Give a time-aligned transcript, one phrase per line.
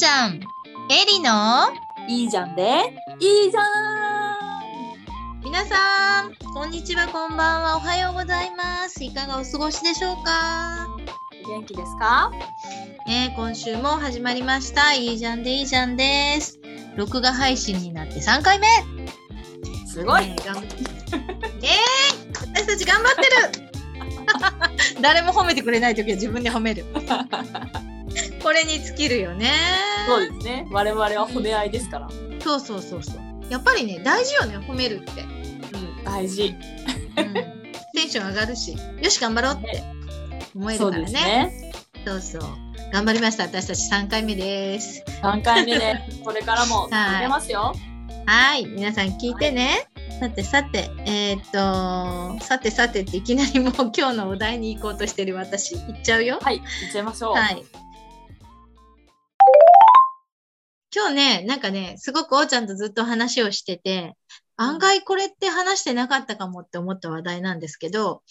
[0.00, 0.36] ちゃん、
[0.90, 1.68] エリの？
[2.08, 2.62] いいじゃんで
[3.20, 3.64] いいじゃん。
[5.44, 9.04] 皆さん、こんにちは、こんばんは、おはようございます。
[9.04, 10.88] いかがお過ごしでしょうか？
[11.46, 12.32] 元気ですか？
[13.10, 14.94] えー今週も始まりました。
[14.94, 16.58] いいじゃんでいいじゃんです。
[16.96, 18.68] 録画配信になって3回目。
[19.86, 23.22] すごい、えー頑張えー、私たち頑張って
[23.66, 24.96] る。
[25.02, 26.86] 誰も褒めてくれないときは自分で褒める。
[28.42, 29.52] これに尽きるよね。
[30.06, 30.66] そうですね。
[30.70, 32.08] 我々は褒め合いですから。
[32.40, 33.20] そうそうそうそう。
[33.50, 35.22] やっぱりね、大事よね、褒めるって。
[35.22, 36.54] うん、大事。
[37.16, 39.82] うん、テンション上がるし、よし、頑張ろうって
[40.54, 41.44] 思えるそうですからね。
[41.46, 41.72] ね。
[42.06, 42.42] そうそう。
[42.92, 43.44] 頑張りました。
[43.44, 45.04] 私たち3回目です。
[45.22, 47.74] 3回目で、 これからも続けますよ。
[48.26, 48.64] はい。
[48.66, 49.88] 皆さん聞いてね。
[50.20, 56.38] さてさて、えーっと、さてさてっていきなりもう今日のお題に行こうとしてる私、行っちゃうよ。
[56.42, 57.34] はい、いっちゃいましょう。
[57.34, 57.64] はい。
[60.94, 64.16] 今日ね、なんかね、すごくおーちゃんとずっと話をしてて、
[64.56, 68.22] 案外これって話してなかったかもって思った話題なんですけど、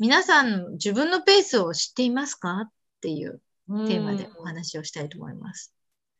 [0.00, 3.88] 皆さん自分のペースを知っていますかっていううん。
[3.88, 5.72] テーマでお話をしたいと思います。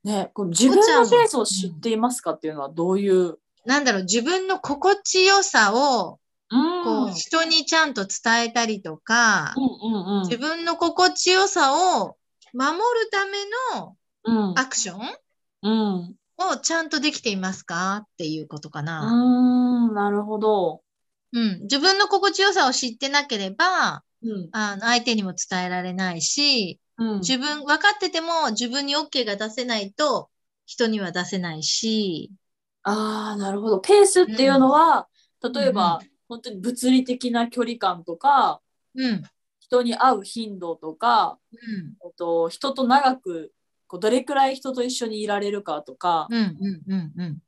[0.04, 3.38] ね、これ自分のペースを知っていますかっていうのはどういう？
[3.66, 6.84] なんだろう、自分の心地よさを、うん。
[6.84, 10.22] こう、人にちゃんと伝えたりとか、うんうんうん。
[10.22, 12.16] 自分の心地よさを
[12.54, 13.32] 守るため
[13.74, 14.58] のうん。
[14.58, 15.00] アクション
[15.62, 16.14] うん。
[16.38, 16.88] をちゃん。
[16.88, 19.12] とできていますかっていうことかな。
[19.12, 19.94] うん。
[19.94, 20.82] なるほど。
[21.32, 21.60] うん。
[21.62, 24.48] 自分の心地よさを知ってなければ、うん。
[24.52, 27.20] あの、相手にも伝えられないし、うん。
[27.20, 30.30] 自分、分かってても自分に OK が出せないと
[30.66, 32.30] 人には出せないし、
[32.82, 33.80] ああ、なるほど。
[33.80, 35.08] ペースっていうのは、
[35.42, 35.74] 例えうん。
[35.74, 38.60] ば、本当に物理的な距離感とか、
[38.94, 39.22] うん。
[39.60, 41.56] 人に会う頻度とか、う
[42.08, 42.12] ん。
[42.16, 43.52] と、人と長く
[43.90, 46.38] こうどれくらい人と一緒にいられるかとか、うん。
[46.38, 46.82] うん。
[46.86, 47.12] うん。
[47.16, 47.38] うん。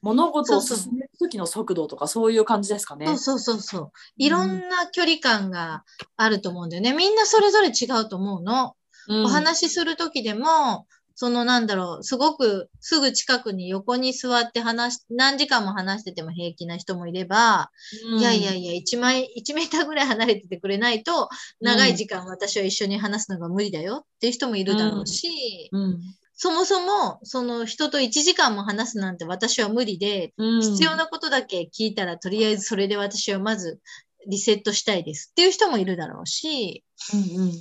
[0.00, 3.06] 物事を進める時の速度とかそういう感じですかね。
[3.06, 3.92] そうそうそうそう。
[4.16, 5.84] いろんな距離感が
[6.16, 6.94] あると思うんだよね。
[6.94, 8.76] みんなそれぞれ違うと思うの。
[9.08, 10.86] うんお話しするときでも、
[11.20, 17.70] そのなんだろう、すごくすぐ近くに横に座って話し、何時間も話してても平気な人もいれば、
[18.18, 21.28] いやいやいや、1枚、1メーターぐらい離れててくれないと、
[21.60, 26.00] 長い時間私は一緒に話すのが無理だよっていう人もいるだろうし、うん。
[26.32, 30.62] そもそも、その人と1時間も話すなんて私は無理で、うん。
[30.62, 33.78] 必要なことだけ聞いたら、とりあえずそれで私はまず
[34.26, 36.82] リセットしたいですっていう人もいるだろうし、
[37.12, 37.52] うんうん。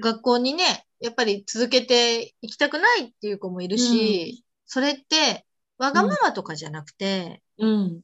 [0.00, 5.46] 学校にね、やっぱり続けていきたくないっていう子もいるし、それって
[5.78, 8.00] わがままとかじゃなくて、うん。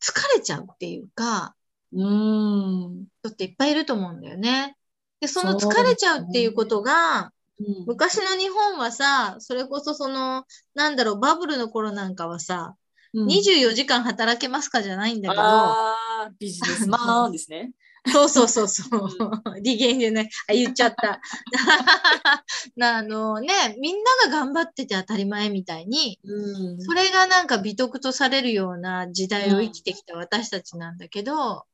[0.00, 1.54] 疲れちゃうっていうか、
[1.92, 3.06] うん。
[3.22, 4.76] 人っていっぱいいると思うんだよね。
[5.20, 7.84] で、その疲れちゃうっていうことが、うん。
[7.86, 12.74] 昔の日本はさ、それこそその、なんだろう、バブルの頃なんかはさ、
[13.14, 13.28] うん。
[13.28, 15.42] 24時間働けますかじゃないんだけど、
[16.40, 17.72] ビジネスマンですね。
[18.06, 19.10] そうそうそうそう。
[19.62, 21.20] 利言でね、あ、言っちゃった。
[22.76, 26.82] なあのね、みんなが頑張ってて当たり前みたいに、うん。
[26.82, 31.64] それがなんか美徳とされるような時代を生きてきた私たちなんだけど、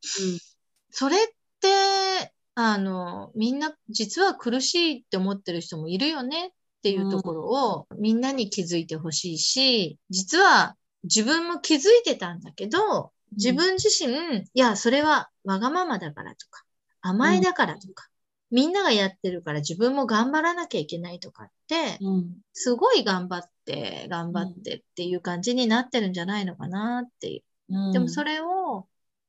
[0.90, 1.18] それっ
[1.60, 6.50] て、あの、みんな実は苦しいって思ってる人もいるよねっ
[6.82, 16.64] ていうところをみんなに気づいてほしいし、実は自分も気づいてたんだけど、自分自身、いや、それはわがままだからとか、
[17.00, 18.08] 甘えだからとか、
[18.50, 22.36] みんながやってるから自分も頑張らなきゃいけないとかって、うん。
[22.52, 27.76] すごい頑張って、頑張ってっていう感じになってるんじゃないのかなっていう。
[27.76, 27.92] うん。
[27.92, 28.86] でもそれを、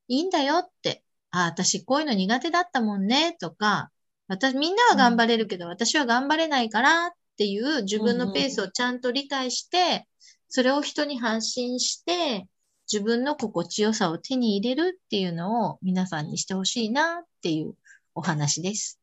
[0.07, 3.91] いいんだよって、あ、私こういうの苦手だったもんね、とか、
[4.28, 10.07] 私、みんなは頑張れるけど、私は頑張れないからっていう自分のペースをちゃんと理解して、
[10.50, 12.47] それを人に発信して、
[12.91, 17.75] 自分の心地よさを手に入れるっていうのを皆さんにしてほしいなっていう
[18.16, 19.00] お話です。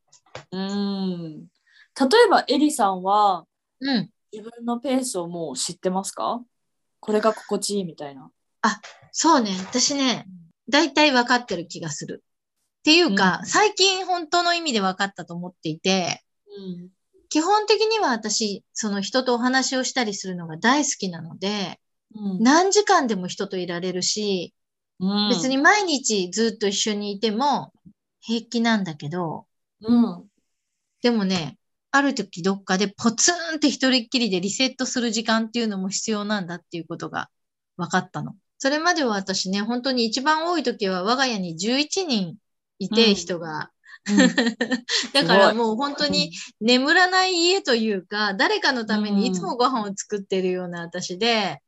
[0.53, 1.47] うん
[1.99, 3.45] 例えばエリさんは
[3.81, 4.11] うん。
[4.31, 6.43] 自分のペースをもう知ってますか？
[7.01, 8.31] これが心地いいみたいな。
[9.11, 10.27] そうね、私ね、
[10.69, 12.23] 大体分かってる気がする。
[12.81, 16.89] っていうか、うん最近本当の意味で分かったと思っていて、うん
[17.31, 21.77] 基本的には私、その人とお話をしたりするのが大好きなので、うん
[22.15, 24.55] 何時間でも人といられるし、
[25.01, 25.29] うん。
[25.31, 27.73] 別に毎日ずっと一緒にいても
[28.21, 29.47] 平気なんだけど、
[29.81, 30.25] うん。
[31.03, 31.59] でもね、
[31.91, 37.29] ある時どっかでポツンって一人っきりでリセットする時間っていうのも必要なんだっていうことが
[37.77, 38.35] 分かったの。
[38.59, 42.37] それまでは私ね、本当に一番多い時は我が家に11人
[42.79, 43.15] いて、うん。
[43.15, 43.71] 人が。
[45.13, 51.61] だからもう本当に眠らない家というか、誰かのためにいつもご飯を作ってるような私で、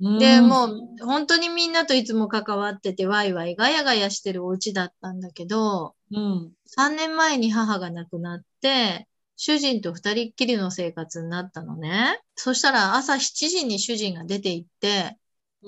[0.00, 9.06] で、もう本当にみんなといつも関わっててワイワイガヤガヤしてるお家だったんだけど、うん、3年前に母が亡くなって、
[9.36, 12.20] 主人と二人っきりの生活になったのね。
[12.36, 15.16] そしたら朝7時に主人が出て行って、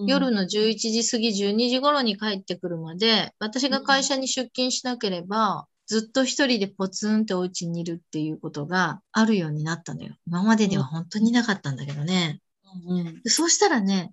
[0.07, 0.47] 夜の11
[0.77, 10.15] 時過ぎ12時頃に帰ってくるまで、私が会社に出勤しなければ、ずっと一人でポツンってお家にいるっていうことがあるようになったのよ。
[10.27, 12.41] 今まででは本当になかったんだけどね。
[12.87, 14.13] うん、そうしたらね、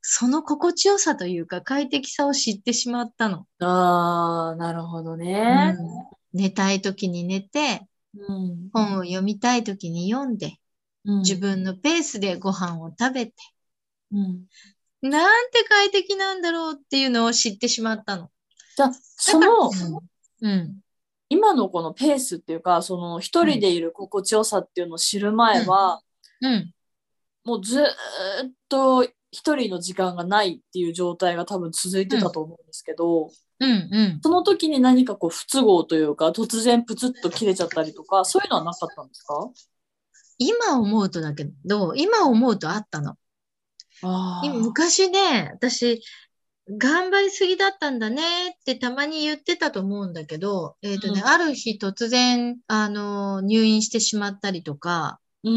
[0.00, 3.46] その心地よさというか快適さを知ってしまったの。
[3.60, 7.86] ああ、なるほどね、うん、寝たい時に寝て、
[8.16, 10.56] うん、本を読みたい時に読んで、
[11.04, 13.32] うん、自分のペースでご飯を食べて、
[14.12, 14.46] うん、
[15.08, 18.30] なんて快適なんだろうっていうのを知ってしまったの。
[18.76, 19.70] じゃあ、その、
[20.40, 20.80] うん、
[21.28, 26.00] 今のこのペースっていうか、その一人でいる心地よさっていうのを知る前は、
[26.40, 26.72] うん、
[27.44, 27.84] もうずっ
[28.68, 33.30] と一人の時間がないっていう状態が多分続いてたと思うんですけど、
[33.60, 39.50] うんうん、その時に何かこう不都合というか突然プツッと切れちゃったりとかそういうのはなかったんですか？
[40.38, 43.14] 今思うとだけど今思うとあったの。
[44.02, 46.02] あ昔ね私
[46.78, 55.50] 頑張りすぎだったんだねってたまに言ってたと思うんだけど、えっ、ー、とね、うん、ある日突然、あの、入院してしまったりとか、う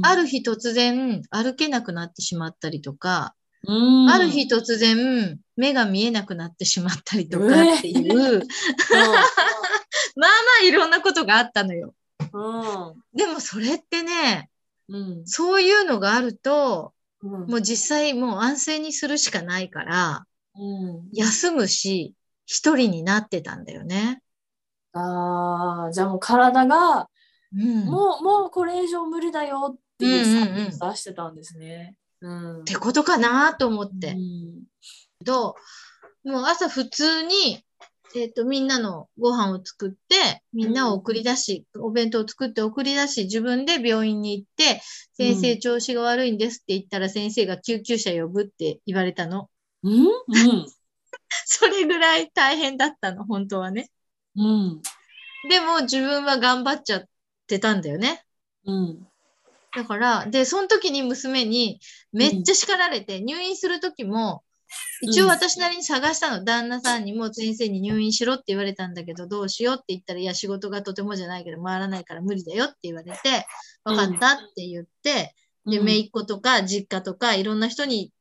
[0.04, 8.42] ある日突然歩けなくなってしまったりとか、うん、ある日突然目が見えなくなってしまったりとかっていう、えー、
[10.16, 10.28] まあま
[10.62, 11.94] あいろんなことがあったのよ。
[12.32, 14.50] うん、でもそれってね、
[14.88, 16.92] うん、そういうのがあると、
[17.22, 20.24] うん、もう実際もう安静にするしかないから、
[20.56, 22.14] うん、休むし、
[22.46, 24.22] 一人になってたんだよね。
[24.92, 27.07] ああ、じゃあもう体が、
[27.56, 31.94] うん、もう、もうこれ以上無理だよっていうサイン出してたんですね。
[32.20, 34.12] うん、うん、ってことかなと思って。
[34.12, 34.62] うん、
[35.24, 35.56] ど
[36.24, 37.64] うもう朝普通に、
[38.14, 44.80] えっ、ー、と、みんなのご飯を作って、みんなを送り出し、うん、お弁当を作って送り出し、自分で病院に行って、
[45.14, 49.50] 先生調子が悪いんですって言ったら、先生が救急車呼ぶって言われたの。
[49.82, 50.66] うん、うん、
[51.46, 53.90] それぐらい大変だったの、本当はね。
[54.36, 54.82] うん。
[55.48, 57.04] でも自分は頑張っちゃっ
[57.48, 58.24] てたんだよね。
[58.64, 59.08] うん。
[59.74, 61.80] だから、で、その時に娘に
[62.12, 64.42] めっちゃ叱られて、うん、入院する時も、
[65.00, 66.44] 一応私なりに探したの。
[66.44, 73.46] 旦那さんにも先生に入院しろって言われたんだけど、どうしようって言ったら、いや、仕事がとてもじゃないけど、回らないから無理だよって言われて、
[73.84, 75.34] 分かったって言って、
[75.66, 78.12] で、姪っ子とか実家とかいろんな人に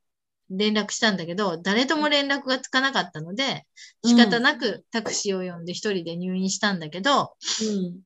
[0.50, 3.66] 連絡したんだけど、誰とも連絡がつかなかったので、
[4.06, 8.00] 仕方なくタクシーを呼んで一人で入院したんだけど、うん、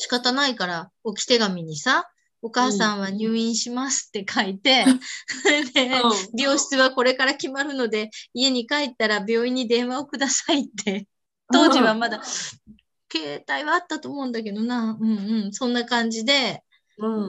[0.00, 2.10] 仕方ないから置き手紙にさ、
[2.40, 5.00] お母さんは入院しますって書いて、うん、
[5.74, 5.90] で、
[6.42, 11.06] 病室はこれから決まるので、家に帰ったら病院に電話をくださいって、
[11.52, 12.22] 当時はまだ、
[13.12, 16.62] 携帯はあったと思うんだけどな、うんうん、そんな感じで、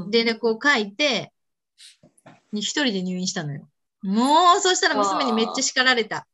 [0.09, 1.33] 連絡を書いて、
[2.53, 3.67] 一人で入院したのよ。
[4.01, 6.25] もう、そしたら娘にめっちゃ叱られた。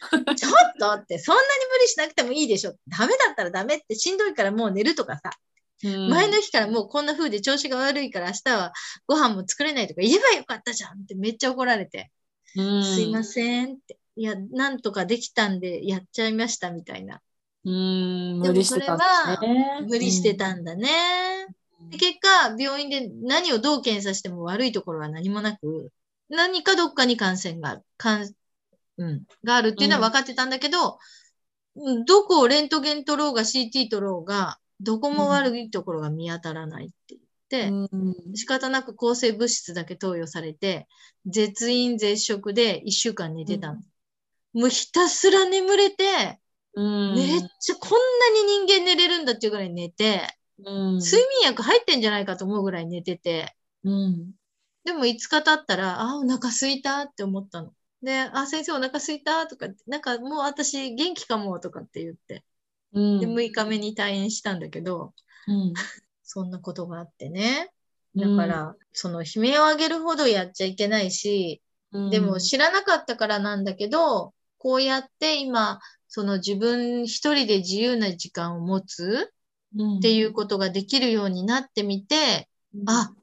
[0.36, 2.74] ちょっとって、そんなに無理しなくてもいいでしょ。
[2.88, 5.30] ダメだったらダメってしんどいからもう寝るとかさ。
[5.84, 8.72] うん、前の日からもうこんな風で調子が悪いから明日は
[9.06, 12.10] ご飯も作れないとか言えばよかったじゃんってめっちゃ怒られて。
[12.56, 13.98] うん、すいませんって。
[14.16, 17.20] いや、なんとかできたんでやっちゃいましたみたいな。
[17.64, 19.86] うん、無理してたんだね。
[19.86, 20.88] 無理してたんだね。
[21.90, 25.90] で結果、病院で何をどう検査しても悪いところは何もなく、
[26.28, 28.28] 何かどっかに感染がある、感
[28.98, 30.98] うん、があるっていうのは分かってたんだけど、
[31.76, 40.86] うん、どこをレントゲン取ろうが CT 取ろうが、どこも悪いところが見当たらないって言って、うん、仕方なく抗生物質だけ投与されて、
[41.26, 43.82] 絶飲絶食で1週間寝てたの。
[44.54, 46.40] うん、もうひたすら眠れて、
[46.74, 50.22] うん、めっちゃこんなに人間寝れるんだっていうぐらい寝て、
[50.64, 54.32] うん、睡眠薬入ってんじゃないかと思うぐらい寝てて、うん、
[54.84, 57.72] でも5日経ったら、あ、お腹すいたって思ったの。
[58.02, 62.44] で、あ、先生お腹すいたとか、なんかもう私元気かもとかって言って。
[62.92, 65.14] うん、で、6日目に退院したんだけど、
[65.46, 65.74] うん、
[66.22, 67.72] そんなことがあってね。
[68.16, 71.62] だから、うん、その悲鳴を上げるほどやっちゃいけないし、
[72.10, 79.32] でも知らなかったからなんだけど、こうやって今、その自分一人で自由な時間を持つ
[79.98, 82.48] っていうことができるようになってみて、
[82.86, 83.14] あ、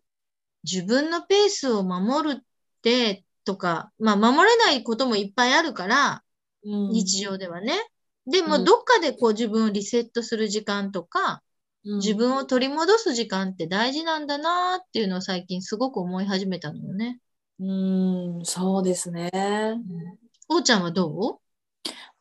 [0.63, 2.43] 自分のペースを守るっ
[2.81, 6.23] てとか、まあ守れないこともいっぱいあるから、
[6.65, 7.73] うん、日常ではね。
[8.27, 17.19] でも、うんどっかでこう自分をリセットする時間とか、うん自分を取り戻す時間って大事なんだなっていうのを最近すごく思い始めたのよね。
[17.59, 19.29] うーん、そうですね。
[20.49, 21.39] おうちゃんはど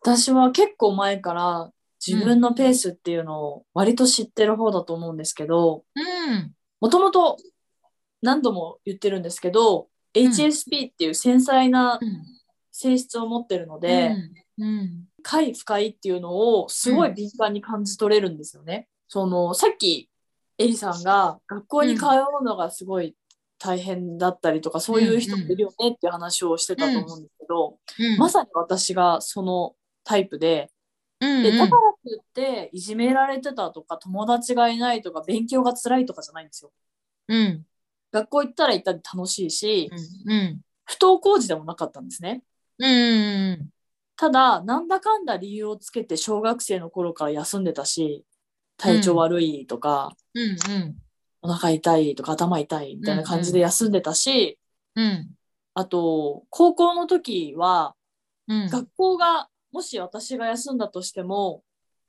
[0.03, 1.73] 私は結構前から
[2.07, 6.53] 自分のペースっていうのを割と知ってる方だと思うんですけど、ううん。
[6.81, 7.39] もともと
[8.21, 12.01] 何度も言ってるんですけど、HSP っていう繊細な
[12.71, 14.15] 性質を持ってるので、
[14.59, 14.65] うん。
[14.65, 15.05] うん。
[15.23, 18.89] 深い深いっていうのをすごい敏感に感じ取れるんですよね。
[19.09, 20.11] そのさっき
[20.59, 22.07] エリさんが学校に通
[22.41, 23.17] うのがすごい
[23.59, 28.19] 大変だったりとか、そういう人もいるよねっていう話をしてたと思うんですけど、うん。
[28.19, 30.71] まさに私がそのタイプで、
[31.21, 31.71] うんでだから
[32.03, 36.73] といっていじめられてたとか友達がいないとか勉強が辛いとかじゃないんですよ。
[37.29, 37.67] うん。
[38.15, 39.91] 学校行ったら行ったで楽しいし、
[40.25, 40.61] うん。
[40.85, 42.45] 不登校児でもなかったんですね。
[42.79, 43.71] うん。
[44.17, 48.25] ただなんだかんだ理由をつけて小学生の頃から休んでたし
[48.77, 50.43] 体調悪いとか、うん。
[50.43, 50.45] う
[50.79, 50.97] ん。
[51.43, 54.61] お腹痛いとか頭痛いみたいな感じで休んでたし、
[54.95, 55.31] うん。
[55.75, 57.97] あと高校の時は
[58.47, 58.71] うん。
[58.71, 61.65] 学校がもし私が休んだとしても、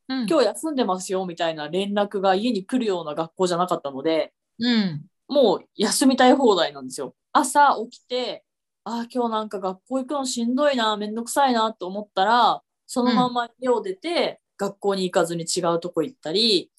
[0.08, 0.28] うん。
[0.30, 5.06] 今日休んでますよみたいな連絡が家に来るような学校じゃなかったのでうん。
[5.28, 7.16] もう休みたい放題なんですよ。
[7.34, 8.44] 朝起きて
[8.84, 16.72] ああ今日なんか学校行くのしんどいなめんどくさいなと思ったらそのまま家を出て、学校に行かずに違うとこ行ったり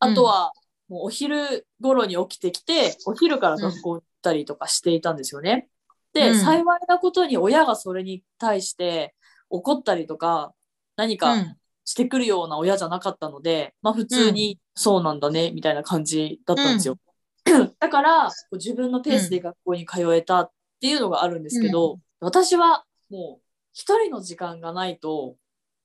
[0.00, 0.52] あとは
[0.88, 5.68] もうお昼頃に起きてきてお昼から学校行ったりとかしていたんですよね。
[6.12, 9.14] で、うん幸いなことに親がそれに対して
[9.48, 10.52] 怒ったりとか
[10.96, 11.56] 何かうん。
[11.84, 16.96] してくるような親じゃなかったので、まあ普通にそうなんだねみたいな感じだったんですよ。
[17.80, 25.36] だから自分のペースで学校に通えたっていうのがあるんですけど、私はもう一人の時間がないと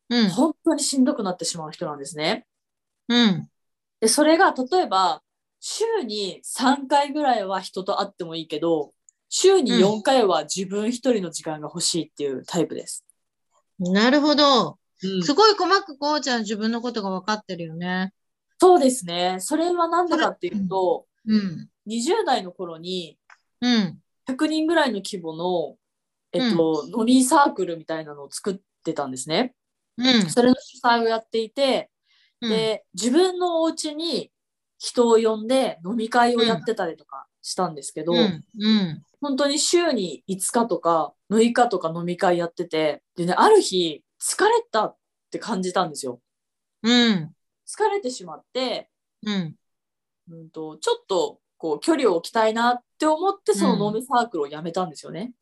[0.10, 0.30] うん。
[0.30, 2.46] 本当にしんどくなってしまう人なんですね。
[3.10, 3.50] うん。
[4.00, 5.22] で、それが例えば
[5.60, 8.94] 週に3回ぐらいは人と会ってもいいけど、
[9.30, 13.06] 週に4回は自分一人の時間が欲しいっていうタイプです。
[13.80, 14.70] なるほど。
[14.70, 14.78] うん
[15.24, 18.14] すごい細くこうちゃん自分のことが分かってるよね。
[18.60, 19.38] そうですね。
[19.40, 21.70] それはなんでかっていうと、うん。
[21.88, 23.18] 20代の頃に
[23.62, 24.00] うん。
[24.28, 25.78] 100人ぐらいの規模の、
[26.34, 29.56] えっと、飲みサークルみたいなのを作ってたんですね。
[29.98, 30.30] うん。
[30.30, 31.90] それの主催をやっていて、
[32.42, 34.32] うん、で、自分のお家に
[34.78, 38.46] 人を呼んで飲み会をやってたりとかしたんですけど、うん。
[38.60, 39.04] うん。
[39.22, 44.98] 本当に週に5日とか6日とか飲み会やってて、でね、ある日、疲れたっ
[45.32, 46.22] て感じたんですよ。
[46.84, 47.34] うん。
[47.66, 48.90] 疲れてしまって、
[49.26, 49.56] うん。
[50.30, 55.34] うんと、ちょっとこう距離を置きたいなって思って、その飲みサークルをやめたんですよね。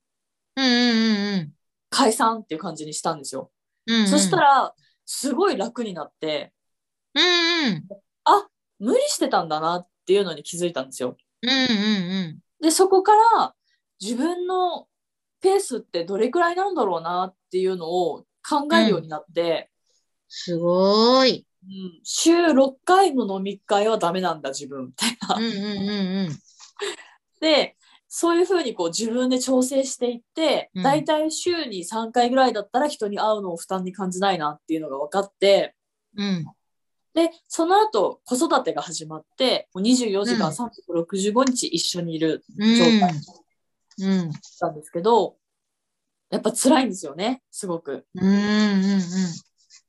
[0.56, 0.65] うん。
[0.65, 1.54] うん。
[1.89, 3.51] 解散っていう感じにしたんですよ。
[3.88, 4.08] うん。
[4.08, 4.74] そした、ら、
[5.06, 6.54] すごい楽になって、
[7.13, 7.24] うん。
[7.24, 7.88] うん。
[8.80, 11.18] 無理してたんだなっていうのに気づいたんですよ。
[11.42, 11.50] うん。
[11.50, 12.39] うん。
[12.62, 13.56] で、そこから
[14.01, 14.88] 自分の
[15.42, 19.72] ペースってどれくらいなんだろうなっていうのを考えるようになって、
[20.27, 21.48] すごーい。
[21.67, 25.36] うん週6回の飲み会はダメなんだ自分みたいな。
[25.36, 25.43] うん。
[25.43, 26.27] うん。
[26.27, 26.39] うん。
[27.39, 27.75] で、
[28.07, 35.75] そういうふうにこう自分で調整していって、うんだいたい週に3回ぐらいだったら人に会うのを負担に感じないなっていうのが分かって、
[36.15, 36.45] うん。
[37.13, 42.75] で、その後子育てが始まって、もう24時間365日一緒にいるうん。
[42.75, 43.12] 状態だっ
[43.98, 44.31] うん。
[44.60, 45.38] たんですけど、
[46.29, 48.05] やっぱ辛いんですよね、すごく。
[48.15, 48.25] うん。
[48.25, 49.01] うん。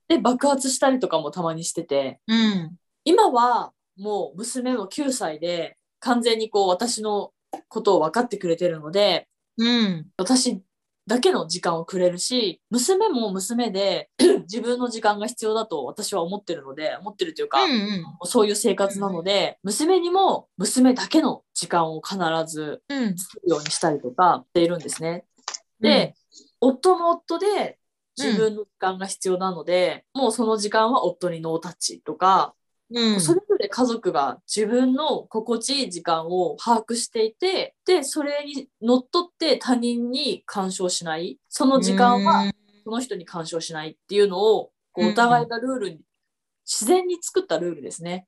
[0.09, 2.77] で、爆発したりとかもたまにしてて、うん。
[3.05, 7.33] 今はもう娘も9歳で、完全にこう私の
[7.69, 10.07] ことを分かってくれてるので、うん。
[10.19, 10.63] 私
[11.07, 14.11] だけの時間をくれるし、娘も娘で
[14.43, 18.05] 自分の時間が必要だと私は思ってるので、思ってるというか、うん。
[18.25, 23.17] そういう生活なので、娘にも娘だけの時間を必ずうん。
[23.17, 25.25] 作るようにしたりとかしているんですね。
[25.81, 26.15] で、
[26.61, 27.79] 夫も夫で
[28.17, 32.55] 自分の時間が必要なので、もうその時間は夫にノータッチとか、
[32.91, 33.21] うん。
[33.21, 41.39] それぞれ家族が自分の心地いい時間を把握していて、で、それにのっとって他人に干渉しない。
[41.49, 42.51] その時間は
[42.85, 46.01] その人に干渉しないっていうのを、こうお互いがルールに、
[46.65, 48.27] 自然に作ったルールですね。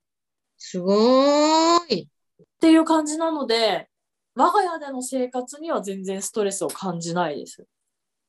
[0.56, 2.08] すごーい。
[2.42, 3.88] っていう感じなので、
[4.34, 7.66] 我が家での生活には全然ストレスを感じないです。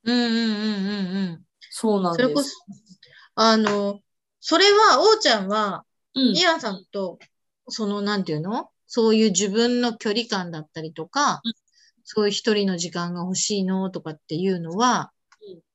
[0.04, 1.49] うんうんうんうんうん。
[1.70, 2.66] そうなんでそれこそす。、
[3.36, 4.00] あの、
[4.40, 5.86] それは、おうちゃんは、
[6.16, 7.20] うんニアンさんと、
[7.68, 8.70] その、なんていうの？
[8.88, 11.54] そういう自分の距離感だったりとか、うん
[12.12, 15.12] そういう一人の時間が欲しいのとかっていうのは、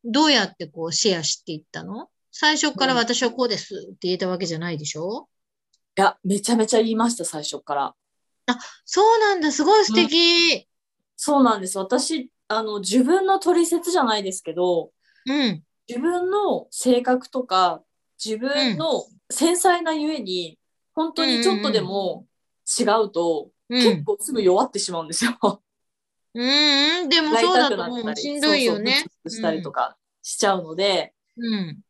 [0.05, 2.09] どうやってこうシェアしていったの？
[2.33, 5.29] 最初から私はこうですって言えたわけじゃないでしょ？
[5.97, 7.95] いや、めちゃめちゃ言いました、最初から。
[8.85, 10.67] そうなんだ、すごい素敵。
[11.15, 11.79] そうなんです。
[11.79, 14.91] 私、あの、自分の取説じゃないですけど、
[15.27, 15.63] うん。
[15.89, 17.83] 自分の性格とか、
[18.23, 20.59] 自分の繊細なゆえに、
[20.95, 22.27] 本当にちょっとでも
[22.79, 23.83] 違うと、うん。
[23.83, 25.39] 結構すぐ弱ってしまうんですよ。
[26.35, 28.17] うん、うん、でもそうだと思う。
[28.17, 28.93] しんどいよね。
[28.93, 31.81] そうそうしたりとかしちゃうので、うん。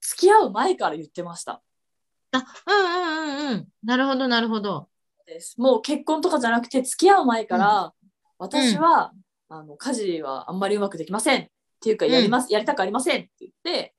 [0.00, 1.62] 付き合う前から言ってました。
[2.32, 3.68] あ、うんうんうんうん。
[3.82, 4.88] なるほど、なるほど。
[5.26, 7.92] ですもう結婚とかじゃなくて付き合う前から、
[8.38, 9.12] 私は、
[9.48, 13.94] あの家事はあんまりうまくできませんっていうかうんやります、やりたくありませんって言って、で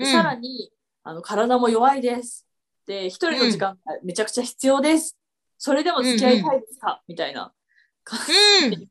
[0.00, 0.72] うんさらに
[1.02, 2.46] あの体も弱いです
[2.86, 5.16] で一人の時間がめちゃくちゃ必要です
[5.58, 7.52] それでも付き合いたいですか、みたいな
[8.04, 8.18] 感
[8.64, 8.70] うん。
[8.70, 8.88] じ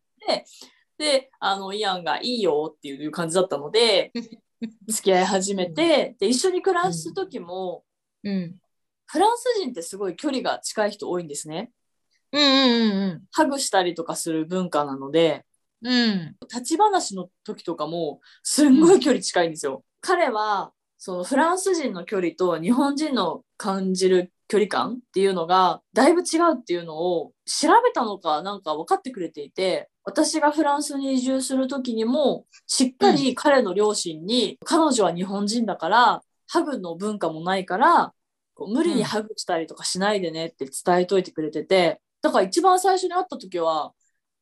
[0.97, 4.11] であのイアンがいいよっていう感じだったので
[4.87, 7.83] 付き合い始めてで一緒に暮らす時も、
[8.23, 8.59] うん。
[9.05, 11.71] フランス人ってすごい距離が近い人多いんですね。
[12.31, 15.45] うんうんハグしたりとかする文化なので、
[15.81, 15.91] うん。
[15.91, 16.35] うん。
[16.41, 19.83] 立ち話の時とかもすんごい距離近いんですよ。
[20.01, 38.13] 彼はそのフランス人の距離と日本人の感じる距離感っていうのがだいぶ違うっていうのを調べたのかなんか分かってくれていて私がフランスに移住する時にもしっかり彼の両親に、彼女は日本人だからハグの文化もないから
[38.57, 43.93] 無理にハグしたりとかしないでねって伝えといてくれててだから一番最初に会った時は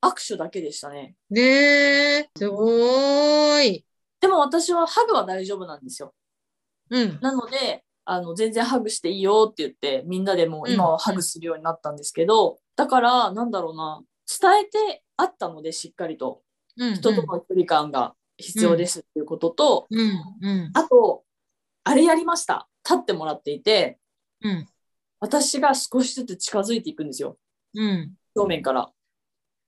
[0.01, 1.15] 握手だけでしたね。
[1.29, 3.85] ねえ、すごーい。
[4.19, 6.13] でも私はハグは大丈夫なんですよ。
[6.89, 7.19] うん。
[7.21, 14.01] なので、あの、全然ハグしていいよって言って、みんなでもう今はハグするようになったんですけど、だから、なんだろうな、
[14.39, 16.41] 伝えてあったので、しっかりと、
[16.77, 16.95] うん。
[16.95, 19.99] 人との距離感が必要ですっていうことと、うん。
[20.41, 20.71] うん。
[20.73, 21.23] あと、
[21.83, 22.69] あれやりました。
[22.85, 23.99] 立ってもらっていて、
[24.41, 24.67] うん。
[25.19, 27.37] 私が少しずつ近づいていくんですよ。
[27.73, 28.13] うん。
[28.35, 28.91] 表面から。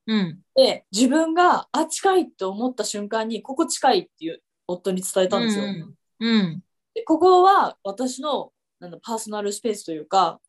[0.09, 0.39] うん。
[0.55, 5.65] で、自分が、あ、近いって思った瞬間に、ここ近いっていう夫に伝えたんですよ。
[6.19, 6.63] うん。
[6.95, 10.39] でここは私のなんだパーソナルスペースというか、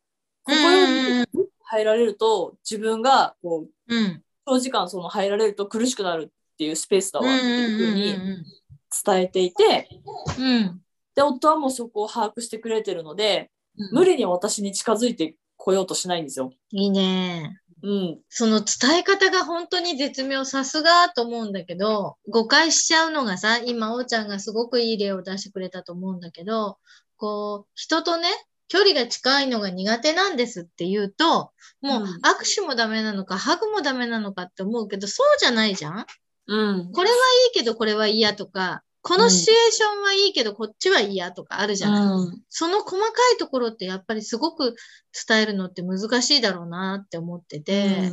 [0.44, 4.22] ここより入られると自分がこううん。
[4.46, 8.44] 長時間その入られると苦しくなるっていうスペースだわっていうふうに
[9.04, 9.88] 伝えていて、
[10.38, 10.80] うん。
[11.14, 13.50] で、夫はもうそこを把握してくれてるので、
[13.92, 16.50] 無理に私に近づいてこようとしないんですよ。
[16.72, 17.60] いいね。
[17.82, 18.20] うん。
[18.28, 26.78] その伝え方が本当に絶妙、さすがと思うんだけど、誤解しちゃうのがさ、今、おーちゃんがすごくいい例を出してくれたと思うんだけど、
[27.16, 28.28] こう、人とね、
[28.68, 36.06] 距離が近いのが苦手なんですって言うと、もううん握手もダメなのか、ハグもダメなのかって思うけど、そうじゃないじゃん
[36.46, 36.92] うん。
[36.92, 37.18] これはい
[37.50, 42.42] いけどこれは嫌とか、このシチュエーションはいいけどこっちは嫌とかあるじゃない、うん。
[42.48, 44.74] その細かいところってやっぱりすごく
[45.28, 48.12] 伝えるのって難しいだろうなって思ってて、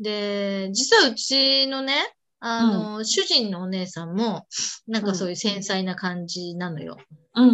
[0.00, 1.94] で、実はうちのね、
[2.44, 4.46] あの、主人のお姉さんも、
[4.88, 6.96] なんかそういう繊細な感じなのよ。
[7.36, 7.50] うんう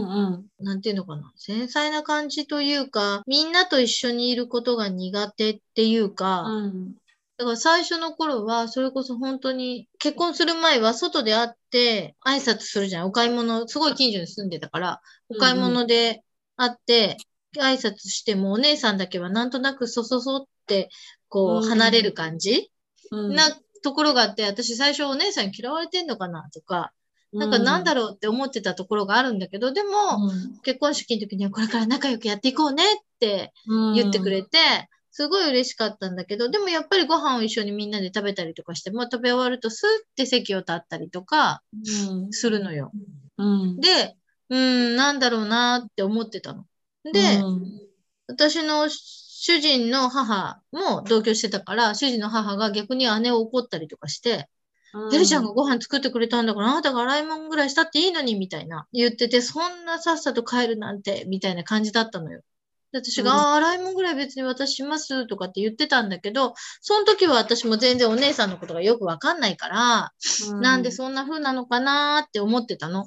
[0.61, 0.65] ん。
[0.65, 1.31] なんていうのかな。
[1.37, 6.95] 繊細な感じというか、みんなと一緒にいることが苦手っていうか、うん。
[7.39, 13.07] だから最初の頃は、それこそ本当に、結婚する前は外で会って、挨拶するじゃん。
[13.07, 16.25] お買い物、すごい近所に住んでたから、お買い物で
[16.57, 17.17] 会って、
[17.57, 20.91] 挨拶しても、お姉さんだけはなんとなくそそそって、
[21.29, 21.69] こう、うん。
[21.69, 22.73] 離れる感じ、
[23.13, 23.35] うん。
[23.37, 23.45] な
[23.85, 26.51] ところがあって、私最初お姉さんに嫌われてんのかな？
[26.53, 26.93] とか、
[27.33, 29.89] なんかなんだろうって思ってたところがあるんだけど、でも、
[30.65, 33.95] 結婚式の時にはこれから仲良くやっていこうねってうん。
[33.95, 34.59] 言ってくれて、
[35.19, 42.33] すごい嬉しかったんだけど、でもやっぱりご飯を一緒にみんなで食べたりとかして、もう食べ終わるとスーって席を立ったりとかうん。
[42.33, 42.93] するのよ。
[43.37, 43.81] うん。
[43.81, 44.15] で、
[44.49, 46.67] うーん、なんだろうなって思ってたの。
[47.03, 47.11] で、
[47.43, 47.89] うん
[48.29, 54.49] 私の主人の母も同居してたから、主人の母が逆に姉を怒ったりとかして、
[55.13, 62.43] エルちゃんがご飯作ってくれたんだから、あなたが洗い物ぐらいしたっていいのに、みたいな言ってて、そんなさっさと帰るなんて、みたいな感じだったのよ。
[62.93, 70.13] で私が、うん洗い物ぐらい別に私しますとかって言ってたんだけど、その時は私も全然お姉さんのことがよくわかんないから、
[70.61, 73.07] なんでそんな風なのかなーって思ってたの。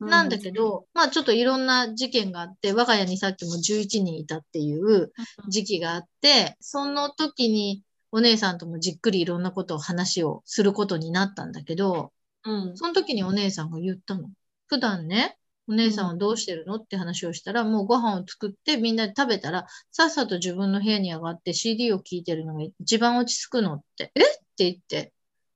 [0.00, 5.12] なんだけど、まあちょっといろんな事件があって、我が家にさっきも11人いたっていう
[5.48, 12.12] 時期があって、その時にお姉さんともじっくりいろんなことを話をすることになったんだけど、
[12.44, 12.76] うん。
[12.76, 14.30] その時にお姉さんが言ったの。
[14.66, 15.36] 普段ね、
[15.70, 16.74] お姉さんはどうしてるの？
[16.74, 24.10] って話をしたら、もうご飯を作ってみんなで食べたら、さっさと自分の部屋に上がって CD を聴いてるのが一番落ち着くのって。
[24.16, 24.20] え？
[24.20, 25.12] って言って。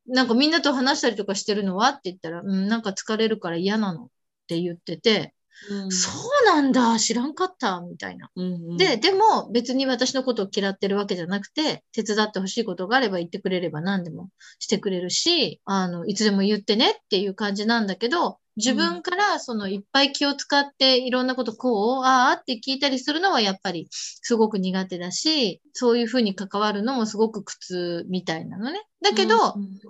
[0.06, 1.88] なんかみんなと話したりとかしてるのは？
[1.88, 4.08] って言ったら、うん、なんか疲れるから嫌なのっ
[4.46, 5.34] て言ってて、
[5.70, 8.28] うんそうなんだ、知らんかった、みたいな。
[8.34, 28.80] うんうんで、でも別に私のことを嫌ってるわけじゃなくて、手伝ってほしいことがあれば言ってくれれば何でもしてくれるし、あの、いつでも言ってねっていう感じなんだけど、自分からそのいっぱい気を使っていろんなことこう、ああって聞いたりするのはやっぱりすごく苦手だし、そういうふうに関わるのもすごく苦痛みたいなのね。
[29.02, 29.40] だけど、うん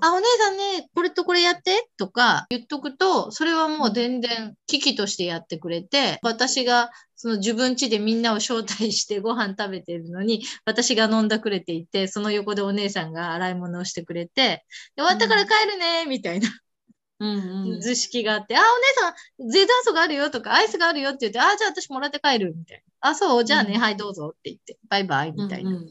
[0.00, 14.64] あ、お姉さんね、これとこれやってとか言っとくと、それはもう全然危機としてやってくれて、私がその自分家でみんなを招待して ご飯食べてるのに、私が飲んだくれていて、その横でお姉さんが洗い物をしてくれて、
[14.96, 16.48] で終わったから帰るね、みたいな
[17.26, 17.80] うんうん。
[17.80, 23.10] 図式があって、あ、お姉さん、ゼダーソがあるよとか、アイスがあるよって言って、あ、じゃあ私もらって帰る、みたいな。
[23.10, 25.70] あ、そう、じゃあね、うんはい、どうぞって言って、バイバイ、みたいな。
[25.70, 25.88] うんうん。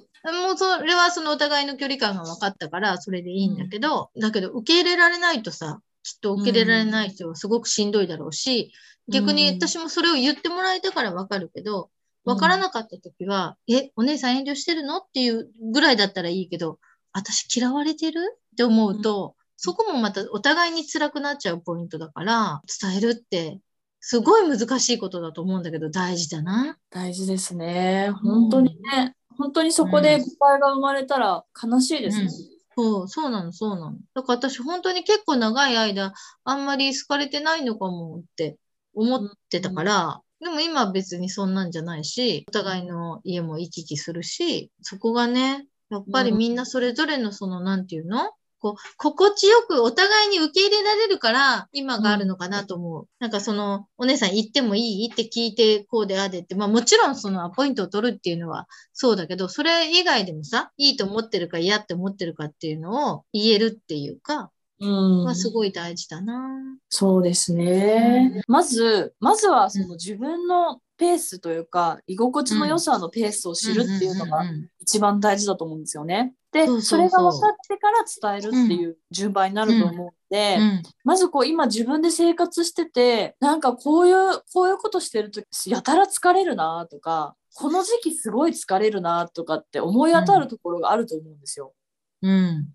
[0.48, 8.72] もうそれはそのお互いの距離感が分かったから、それでいいんだけど、だけど受け入れられないとさ、きっと受け入れられない人はすごくしんどいだろうし、
[9.10, 11.90] 逆にうん私もそれを言ってもらえたから分かるけど、
[12.24, 15.00] 分からなかった時は、え、お姉さん遠慮してるの？
[15.00, 16.80] っていうぐらいだったらいいけど、
[17.12, 18.22] 私嫌われてる？
[18.54, 23.60] って思うと、そこもまたお互いに辛くなっちゃうポイントだから、伝えるって、
[24.00, 26.78] すごい難しいことだと思うんだけど、大事だな。
[26.90, 28.12] 大事ですね。
[28.22, 32.30] 本当にね、本当にそこで誤解が生まれたら悲しいですね。
[32.76, 33.98] そう、そうなの、そうなの。
[34.14, 36.12] だから私本当に結構長い間、
[36.44, 38.58] あんまり好かれてないのかもって
[38.94, 48.32] 思ってたから、でも今は別にそんなんじゃないし、お互いの家も行き来するし、そこがね、やっぱりみんなそれぞれのその、なんていうの？
[48.64, 53.08] こう、心地よくお互いに受け入れられるから、今があるのかなと思う。
[53.20, 64.50] なんかその、お姉さん行ってもいいって聞いて、こうでああでって、まあもちろんそのアポイントを取るっていうのはそうだけど、それ以外でもさ、いいと思ってるか嫌って思ってるかっていうのを言えるっていうか、
[64.80, 66.50] うんはすごい大事だな。
[66.90, 68.42] そうですね。
[68.48, 76.34] まず、まずはその自分のペースというか、居心地の良さのペースを知るっていうのがんんん一番大事だと思うんですよね。
[76.52, 91.74] で、それが分かってから伝えるっていう順番になると思うので、うんまずこう今自分で生活してて、なんかこういう、こういうことしてるとやたら疲れるなとか、この時期すごい疲れるなとかって思い当たるところがあると思うんですよ。
[92.22, 92.70] うん。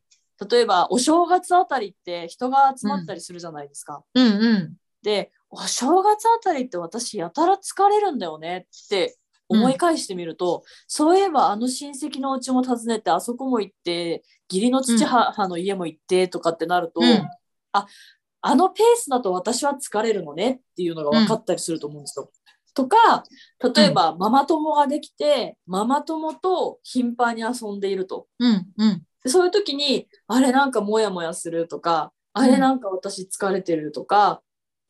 [0.50, 4.04] 例えばお正月あたりって人が集まったりするじゃないですか。
[4.14, 4.74] うんうん。
[5.02, 9.16] で、お正月あたりって私やたら疲れるんだよねって
[9.48, 17.28] 思い返してみると、そういえばあの親戚のうちも訪ねてあそこも行って義理の父母の家も行ってとかってなると、うん
[17.72, 17.86] あ
[18.40, 22.30] あのペースだと私は疲れるのねっていうのが分かったりすると思うんですよ。
[22.72, 23.24] とか
[23.74, 28.28] 例えば、ママ友ができてママ友と頻繁に遊んでいると。
[28.38, 29.02] うんうん。
[29.24, 34.38] でそういう時にあれなんかモヤモヤするとかあれなんか私疲れてるとか、うん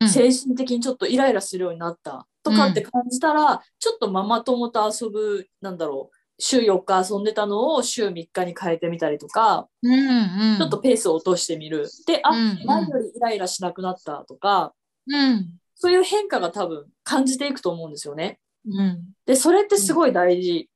[0.06, 10.58] 精神的にちょっとイライラするようになったとかって感じたら、ちょっとママ友と遊ぶなんだろう週4日遊んでたのを週3日に変えてみたりとか、うんうん。
[10.58, 14.72] ちょっとペースを落としてみるであ、うんうん前よりイライラしなくなったとか
[15.08, 15.50] うん。
[15.74, 18.38] そういう変化が多分感じていくと思うんですよね。
[18.66, 19.04] うん。
[19.26, 20.68] でそれってすごい大事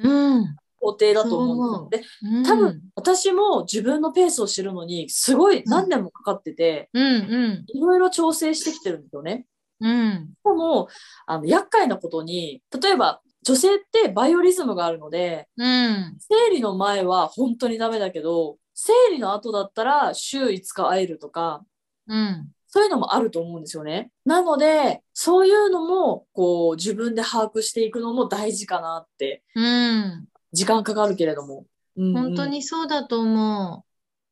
[0.00, 0.56] うん。
[0.80, 2.30] 工程だと思うんですよ。
[2.30, 2.42] でうん。
[2.44, 6.90] 多分、私も自分のペースを知るのにすごい何年もかかってて。
[6.92, 9.46] いろいろ調整してきてるんですよね。
[9.80, 10.30] うん。
[10.44, 10.88] でも
[11.26, 16.16] あの厄介なことに例えば女性ってバイオリズムがあるのでうん。
[16.18, 21.64] 生理の前は本当にダメだけど生理の後だったら週5日会えるとか
[22.08, 22.48] うん。
[22.70, 24.10] そういうのもあると思うんですよね。
[24.26, 30.28] なのでそういうのもこう自分で把握していくのも大事かなってうん。
[30.52, 31.64] 時間かかるけれども。
[31.96, 33.88] うんうん本当にそうだと思う。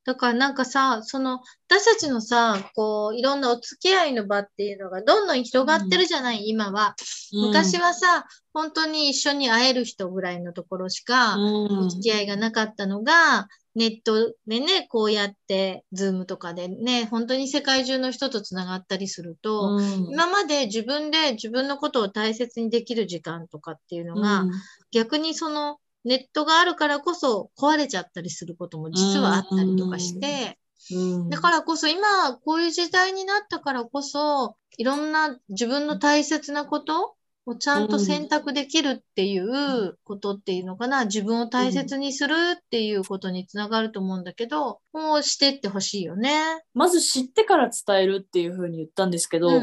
[0.07, 6.94] だからなんかさ、その、私たちのさ、こう、いろんなお付き合いの場っていうのがどんどん広がってるじゃない、今は。
[7.33, 24.50] 昔はさ、本当に一緒に会える人ぐらいのところしか、うんお付き合いがなかったのが、ネットでね、こうやって、ズームとかでね、本当に世界中の人とつながったりすると、うん今まで自分で自分のことを大切にできる時間とかっていうのが、うん
[24.92, 46.62] 逆にそのネットがあるからこそ壊れちゃったりすることも実はあったりとかして、うんだからこそ今こういう時代になったからこそ、いろんな自分の大切なことをちゃんと選択できるっていうことっていうのかな、自分を大切にするっていうことにつながると思うんだけど、もうしてってほしいよね。
[46.73, 49.62] まず知ってから伝えるっていうふうに言ったんですけど、うんうん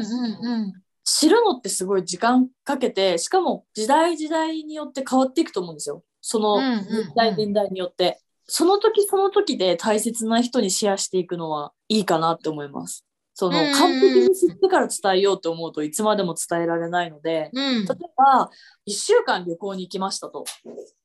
[0.66, 0.72] ん。
[1.04, 7.04] 知るのってすごい時間かけてしかも時代時代によって変わっていくと思うんですよそのうんうんうん。
[7.04, 13.04] 時代年代によって、その時その時で大切な人にシェアしていくのはいいかなって思います。
[13.34, 17.84] その完璧に知ってから伝えようと思うといつまでも伝えられないので、うん。
[17.84, 18.50] 例えば
[18.86, 20.44] 1週間旅行に行きましたと。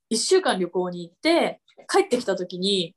[0.09, 1.59] 1週間旅行に行って
[1.91, 2.95] 帰ってきた時に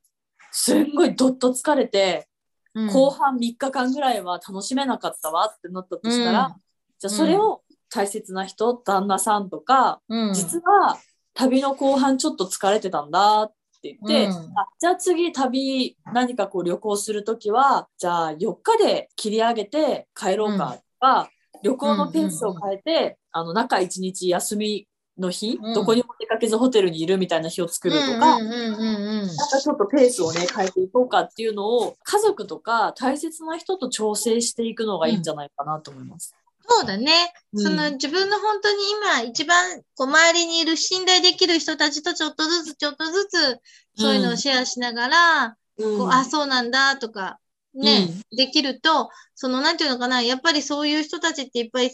[0.51, 2.29] すんごいどっと疲れて、
[2.73, 2.87] うん。
[2.87, 6.53] 後半3日間ぐらいは楽しめなかったわってなったとしたら、うん。
[6.99, 10.33] じゃあそれを大切な人旦那さんとか、うん。
[10.33, 10.97] 実は
[11.33, 14.57] 旅の後半ちょっと疲れてたんだって言って、うん。
[14.57, 21.29] あじゃあ次旅何かこう旅行する時はじゃあ4日で切り上げて帰ろうかとか、
[21.63, 25.73] 旅行のペースを変えて、あの中1日休みの日、うん。
[25.73, 28.83] どこにも出かけずホテルにいるみたいな日を作るとか、うんうんうん
[29.21, 29.27] うん。
[29.27, 36.35] なんかちょっとペースをね変えていこうかっていうのを家族とか大切な人と調整していくのがいいんじゃないかなと思います。
[36.79, 37.33] そうだね。
[37.53, 37.63] うん。
[37.63, 43.59] その自分の本当に今一番こう周りにいる信頼できる人たちとちょっとずつちょっとずつ
[43.95, 45.97] そういうのをシェアしながら、うん。
[45.97, 47.39] こうあ、そうなんだとか、
[47.73, 51.91] ね、できると、その、なんていうのかな、やっぱりそういう人たちっていっぱい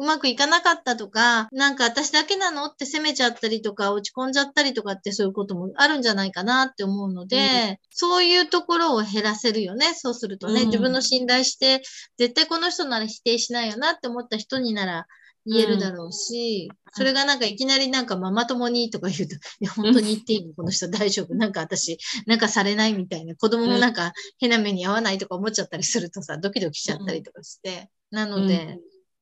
[0.00, 7.76] うまくいかなかったとか、なんか私だけなのって責めちゃったりとか、落ち込んじゃったりとかってそういうこともあるんじゃないかなって思うので、うん。
[7.90, 9.92] そういうところを減らせるよね。
[9.94, 10.66] そうするとね、うん。
[10.68, 11.82] 自分の信頼して、
[12.16, 15.06] 絶対この人なら否定しないよなって思った人になら
[15.44, 20.54] 言えるだろうし、それがなんかいきなりなんかママ友にとか言うと、いや、本当に言っていいの？
[20.54, 21.34] この人大丈夫？
[21.34, 27.90] なんか私、なんかされないみたいな、子供もなんか変な目に合わないとか思っちゃったりするとさ、ドキドキしちゃったりとかして。
[28.10, 28.78] なので、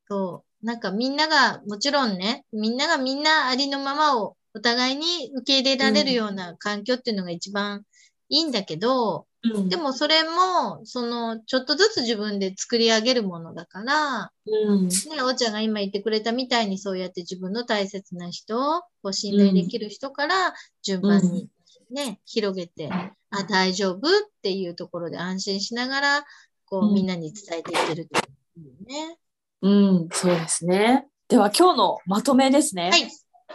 [0.08, 7.84] そう、なんかみんなが、もちろんね、みんながみんなありのままをお互いに受け入れられるような環境っていうのが一番
[8.28, 9.68] いいんだけど、うん。
[9.68, 14.88] でもそれも、その、ちょっとずつ自分で作り上げるものだから、うん。
[14.88, 18.56] ね、おーちゃんが今言ってくれたみたいにそうやって自分の大切な人、
[19.02, 21.48] こう信頼できる人から順番に
[21.90, 24.00] ね、広げて、あ、大丈夫っ
[24.42, 26.24] ていうところで安心しながら、
[26.66, 26.90] こうん。
[26.90, 28.18] うみんなに伝えていってるって
[28.60, 29.18] いうね。
[29.62, 31.06] うん、そうですね。
[31.28, 32.90] では今日のまとめですね。
[32.90, 33.10] はい。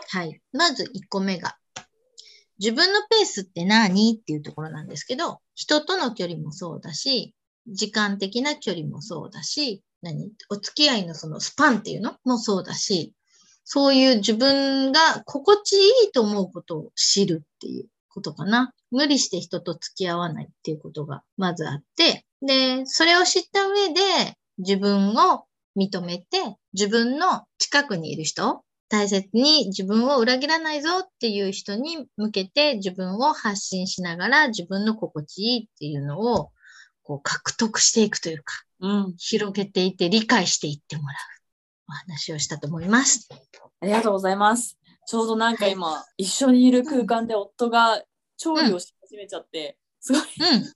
[0.10, 0.42] はい。
[0.52, 1.56] まず1個目が、
[2.60, 7.34] 自分のペースって何っていうところなんですけど、人との距離もそうだし、
[7.68, 10.32] 時間的な距離もそうだし、何？
[10.50, 13.14] お付き合いのそのスパンっていうのもそうだし、
[13.64, 18.74] そういう自分が心地いいと思うことを知るっていうことかな。
[18.92, 24.02] 無理して人と付き合わないっていうことがまずあって、で、それを知った上で
[24.58, 25.46] 自分を
[25.78, 36.52] 認めて、自分の近くにいる人、大切に自分を裏切らないぞっていう人に向けて自分を発信しながら自分の心地いいっていうのを
[37.02, 41.16] こう獲得していくというか、うん、広げていって理解していってもらう
[41.90, 43.28] お話をしたと思います。
[43.82, 44.78] ありがとうございます。
[45.08, 48.02] ちょうどなんか今、一緒にいる空間で夫が
[48.38, 50.74] 調理をし始めちゃって、すごいうん。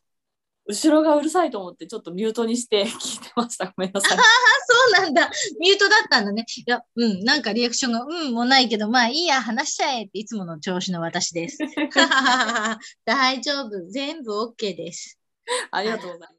[0.67, 3.65] 後ろがうるさいと思ってちょっとミュートにして 聞いてました。
[3.67, 4.17] ごめんなさい。
[4.17, 5.29] そうなんだ。
[5.59, 6.45] ミュートだったんだね。
[6.57, 11.57] いや、うん、なんかリアクションが、うんもないけど、まあいいや、話しちゃえっていつもの調子の私です。
[13.05, 13.89] 大丈夫。
[13.89, 15.17] 全部 OK です。
[15.71, 16.37] ありがとうございます。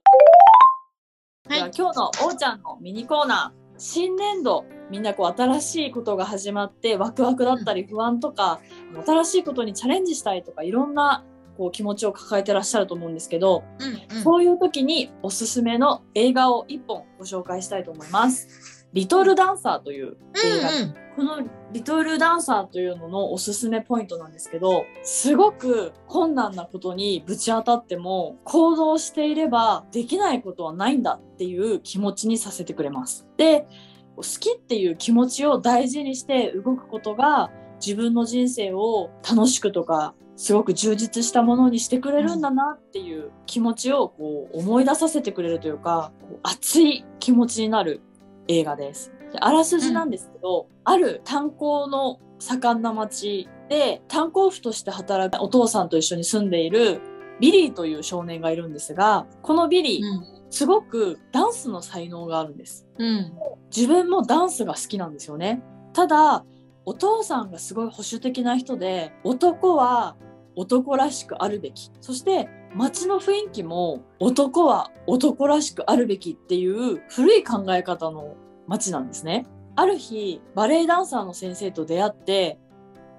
[1.49, 8.61] はい今日のおーちゃんのミニコーナー新年度みんなこう新しいことが始まってワクワクだったり不安とか、
[9.07, 11.25] 新しいことにチャレンジしたいとかいろんな
[11.59, 13.65] こう気持ちを抱えてらっしゃると思うんですけど、
[14.11, 14.23] うん、うん。
[14.23, 18.87] そういう時におすすめの映画を1本ご紹介したいと思います。
[18.95, 21.43] リトルダンサーという映画、うんこの
[21.73, 33.27] リトルダンサーというののおすすめポイントなんですけどすごく困難なことにぶち当たっても行動していればできないことはないんだっていう気持ちにさせてくれます。
[33.37, 33.67] で
[34.15, 37.51] 好きっていう気持ちを大事にして動くことが
[37.85, 46.13] 自分の人生を楽しくとかすごく充実したものにしてくれるんだなっていう気持ちをこう思い出させてくれるというか
[46.45, 48.01] 熱い気持ちになる
[48.47, 49.13] 映画です。
[49.33, 57.01] であらすじなんですけど、ある炭鉱の盛んな町で炭鉱夫として働くお父さんと一緒に住んでいる
[57.41, 60.25] ビリーという少年がいるんですがこのビリー、うん。
[60.51, 62.87] すごくダンスの才能があるんです。
[62.97, 63.33] うん。
[63.75, 65.63] 自分もダンスが好きなんですよね。
[65.93, 66.45] ただ
[66.85, 70.17] お父さんがすごい保守的な人で男は
[70.59, 79.47] 男らしくあるべきそして街の雰囲気も男は男らしくあるべきっていう古い考え方の街なんですね。
[79.77, 82.59] ある日バレエダンサーの先生と出会って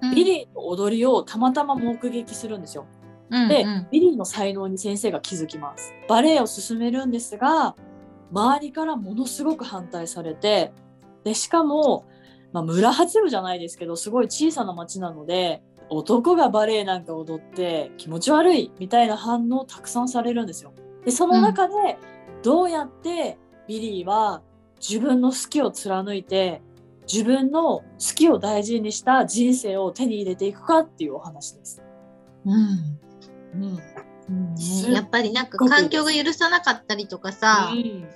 [0.02, 2.86] うんビリーの踊りをたまたま目撃するんですよ。
[3.30, 5.94] うんで、うんビリーの才能に先生が気づきます。
[6.08, 7.74] バレエを勧めるんですが、
[8.32, 10.72] 周りからものすごく反対されて、
[11.24, 12.04] で、しかも、
[12.52, 20.72] まあ、村八部じゃないですけど、すごい小さな町なので、男がバレエなんか踊って気持ち悪いみたいな反応をたくさんされるんですよ。
[21.04, 21.98] で、その中で、
[22.42, 24.42] どうやってビリーは
[24.80, 26.62] 自分の好きを貫いて
[27.10, 31.82] 自分の好きを大事にした人生を手に入れていくかっていうお話です。
[32.46, 32.98] うん。
[33.54, 33.78] うん。
[34.28, 38.08] うんね、やっぱりなんか環境が許さなかったりとかさ、うん、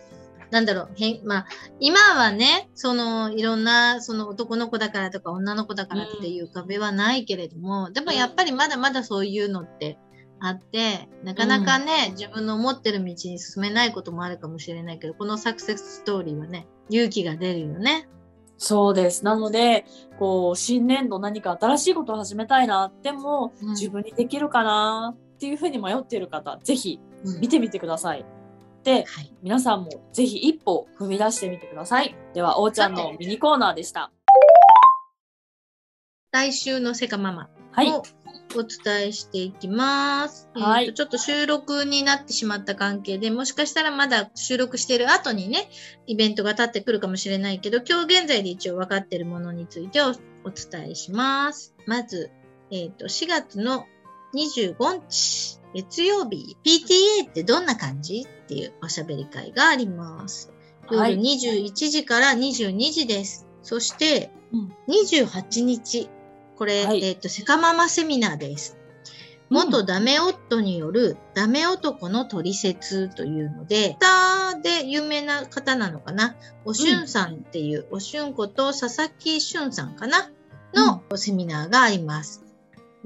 [0.54, 1.46] なんだろう、へまあ、
[1.80, 9.98] 今はね、その、いろんな、その男の子だからとか女の子だからっていう壁はないけれども、うん、でもやっぱりまだまだそういうのって
[10.38, 18.08] あって、なかなかね、うん、自分の思ってる道に進めないこともあるかもしれないけど、このサクセスストーリーはね、勇気が出るよね。
[18.56, 19.24] そうです。
[19.24, 19.84] なので、
[20.20, 27.00] こう、新年度何か新しいことを始めたいな、でも、うん、自分にできるかなっていうふうに迷っている方、ぜひ
[27.40, 28.24] 見てみてください。
[28.84, 32.14] で、はい、皆さんもぜひ一歩踏み出してみてください。
[32.34, 34.12] では、おーちゃんのミニコーナーでした。
[36.32, 38.02] 来週のセカママを
[38.56, 40.50] お伝えしていきます。
[40.52, 45.70] はい、えー、ちょっと収録になってしまった関係で、もしかしたらまだ収録している後にね、
[46.06, 51.74] イベントが立ってくるかもしれないけど、今日現在で一応分かっているものについてお伝えします。
[51.86, 52.30] まず、
[52.70, 53.86] えっ、ー、と、4月の
[54.34, 54.76] 25
[55.08, 60.52] 日、月曜日、PTA ってどんな感じっていうおしゃべり会があります。
[60.90, 63.46] 夜21時から22時です。
[63.62, 64.30] そして、
[64.88, 66.08] 28日、
[66.56, 68.78] これ、はい、えっ、ー、と、セカママセミナーです。
[69.50, 76.36] 元ダメ夫によるダメ男の取説というので、スターで有名な方なのかな？
[76.64, 80.30] おしゅんさんっていう、うん、おしゅんこと佐々木しゅんさんかな？
[80.72, 82.43] のセミナーがあります。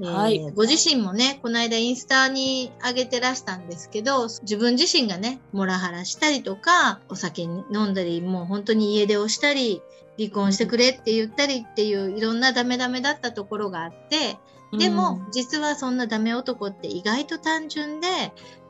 [0.01, 9.81] はい、ご自身もね、この間インスタに上げてらしたんですけど、自分自身がね、モラハラしたりとか、お酒飲んだり、もう本当に家出をしたり、
[10.17, 14.37] 離婚してくれって言ったりっていういろんなダメダメだったところがあって、
[14.77, 18.07] でも、実はそんなダメ男って意外と単純で、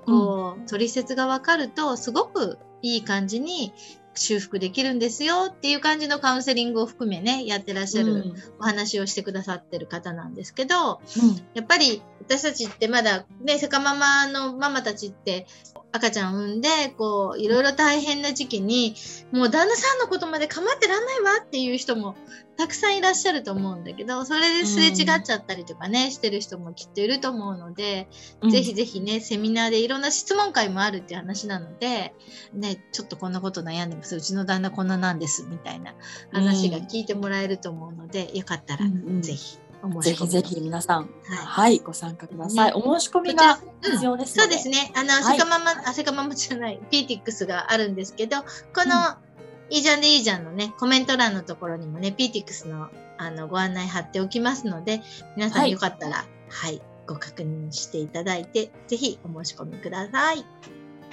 [0.05, 3.73] こう、取説がわかると、すごくいい感じに
[4.19, 10.99] 修復できるんですよっていう感じのカウンセリングを含めね、やってらっしゃるお話をしてくださってる方なんですけど、うん、
[11.53, 15.47] やっぱり私たちってまだね、セカママのママたちって
[15.91, 18.95] 赤ちゃん産んで、こう、いろいろ大変な時期に、
[19.31, 22.15] もう旦那さんのことまで構ってらんないわっていう人も
[22.57, 28.07] たくさんいらっしゃると思うんだけど、それですれ違っちゃったりとかね、うん、してる人もきっといると思うので、
[28.41, 32.13] うん、ぜひぜひね、セミナーでいろんな質問会もあるっていう話なので、
[32.53, 34.15] ね、ちょっとこんなこと悩んでます。
[34.15, 35.43] うちの旦那こんななんです。
[35.49, 35.95] みたいな
[36.33, 38.85] 話が聞いてもらえると思うので、よかったら
[39.21, 39.57] ぜひ。
[40.01, 41.09] ぜひぜひ皆さん、はい、
[41.45, 42.73] はい、ご参加ください。
[42.73, 44.91] ね、お申し込みが必要です、うん、そうですね。
[44.95, 48.45] あの、はい、セカママ、あ、セカママじゃない、ピーティックスがあるんですけど、こ
[48.85, 48.95] の、
[49.69, 55.01] うん、いいじゃんでいいじゃんのね、コメント欄のところにもね、ピーティックスのあのご案内貼っておきますので、
[55.35, 60.45] 皆さんよかったら、はい、はい、ご確認していただいて、ぜひお申し込みください。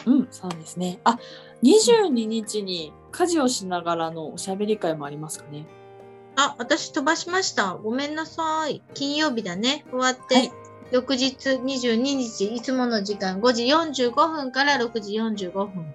[0.07, 1.01] うん、そうですね。
[1.05, 1.19] あ、
[1.63, 5.67] 22日に家事をしながらのおしゃべり会もありますかね。
[6.37, 7.75] あ、私飛ばしました。
[7.75, 8.83] ごめんなさい。
[8.95, 9.85] 金曜日だね。
[9.91, 10.53] 終わって、はい、
[10.91, 15.95] 翌日22日、いつもの時間5時45分から6時45分、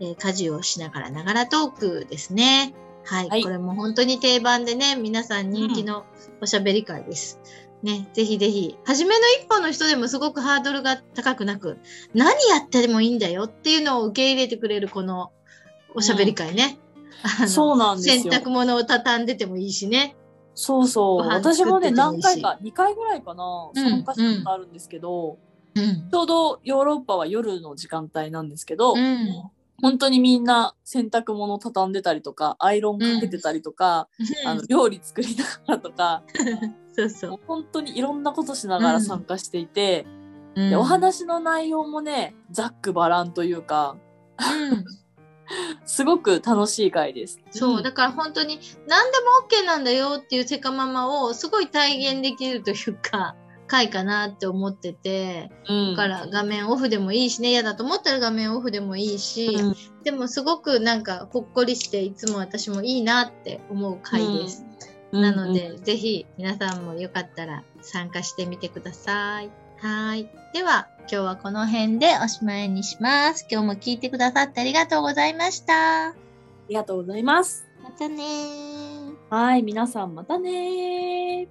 [0.00, 2.74] えー、家事をしながらながらトークですね。
[3.04, 6.04] はい、はい、これも本当に定番でね、皆さん人気の
[6.42, 7.40] おしゃべり会です。
[7.82, 11.78] うん、ね、ぜひぜひ、初めの一歩の人でもすごくハードルが高くなく、
[12.14, 15.32] 何やってもいいんだよっていうのを受け入れてくれるこの
[15.94, 16.78] おしゃべり会ね。
[17.48, 18.32] そうなんですよ。
[18.32, 20.16] 洗濯物を畳んでてもいいしね。
[20.54, 21.26] そうそう。
[21.28, 25.38] 私もね、何回か、2回ぐらいかな、参加したことあるんですけど、
[25.76, 29.50] うん、ちょうどヨーロッパは夜の時間帯なんですけど、うん、
[29.80, 36.24] 本当にみんな洗濯物畳んでたりとか、アイロンかけてたりとか、うん、あの料理作りながらとか、
[36.92, 37.40] そうそう。
[37.46, 40.06] 本当にいろんなことしながら参加していて、
[40.56, 43.96] でお話の内容もね、ざっくばらんというか、
[45.84, 47.40] すごく楽しい回です。
[47.50, 53.36] そう、だから本当に何でも OK なんだよっていうセカママをすごい体現できるというか、
[53.68, 64.64] 回かなって思ってて、うん、だから画面オフでもいいしね、嫌だと思ったら画面オフでもいいし、うん、でもすごくなんかほっこりしていつも私もいいなって思う回です。
[65.12, 69.50] うん、なので、ぜひ皆さんもよかったら参加してみてください。
[69.80, 70.30] はい。
[70.52, 73.46] では、今日はこの辺でおしまいにします。
[73.50, 76.08] 今日も聞いてくださってありがとうございました。
[76.08, 76.14] あ
[76.68, 77.66] りがとうございます。
[77.82, 78.24] またね
[79.30, 81.48] はい、皆さんまたね